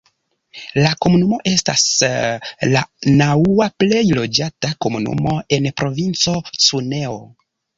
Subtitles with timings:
[0.83, 1.83] La komunumo estas
[2.71, 2.81] la
[3.21, 6.35] naŭa plej loĝata komunumo en provinco
[6.65, 7.17] Cuneo.